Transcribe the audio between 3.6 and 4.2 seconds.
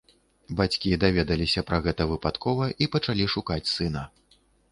сына.